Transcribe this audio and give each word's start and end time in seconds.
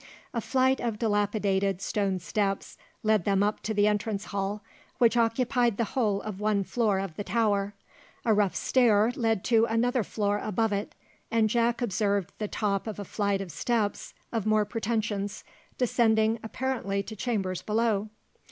A 0.33 0.41
flight 0.41 0.79
of 0.79 0.97
dilapidated 0.97 1.79
stone 1.79 2.17
steps 2.17 2.75
led 3.03 3.23
them 3.23 3.43
up 3.43 3.59
to 3.61 3.71
the 3.71 3.85
entrance 3.85 4.25
hall, 4.25 4.63
which 4.97 5.15
occupied 5.15 5.77
the 5.77 5.83
whole 5.93 6.23
of 6.23 6.39
one 6.39 6.63
floor 6.63 6.97
of 6.97 7.15
the 7.17 7.23
tower. 7.23 7.75
A 8.25 8.33
rough 8.33 8.55
stair 8.55 9.11
led 9.15 9.43
to 9.43 9.65
another 9.65 10.03
floor 10.03 10.39
above 10.43 10.73
it; 10.73 10.95
and 11.29 11.51
Jack 11.51 11.83
observed 11.83 12.33
the 12.39 12.47
top 12.47 12.87
of 12.87 12.97
a 12.97 13.05
flight 13.05 13.41
of 13.41 13.51
steps 13.51 14.15
of 14.31 14.47
more 14.47 14.65
pretensions, 14.65 15.43
descending 15.77 16.39
apparently 16.41 17.03
to 17.03 17.15
chambers 17.15 17.61
below. 17.61 18.09